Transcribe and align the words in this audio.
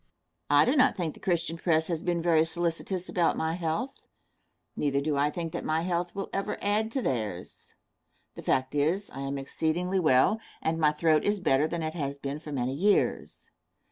Answer. 0.49 0.59
I 0.61 0.65
do 0.65 0.75
not 0.77 0.97
think 0.97 1.13
the 1.13 1.19
Christian 1.19 1.57
press 1.59 1.85
has 1.85 2.01
been 2.01 2.23
very 2.23 2.43
solicitous 2.43 3.07
about 3.07 3.37
my 3.37 3.53
health. 3.53 3.93
Neither 4.75 4.99
do 4.99 5.15
I 5.15 5.29
think 5.29 5.53
that 5.53 5.63
my 5.63 5.81
health 5.81 6.15
will 6.15 6.31
ever 6.33 6.57
add 6.59 6.91
to 6.93 7.03
theirs. 7.03 7.75
The 8.33 8.41
fact 8.41 8.73
is, 8.73 9.11
I 9.11 9.19
am 9.21 9.37
exceedingly 9.37 9.99
well, 9.99 10.39
and 10.59 10.79
my 10.79 10.91
throat 10.91 11.23
is 11.23 11.39
better 11.39 11.67
than 11.67 11.83
it 11.83 11.93
has 11.93 12.17
been 12.17 12.39
for 12.39 12.51
many 12.51 12.73
years. 12.73 13.51